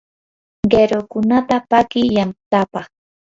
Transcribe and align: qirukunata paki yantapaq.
qirukunata 0.71 1.57
paki 1.69 2.01
yantapaq. 2.15 2.87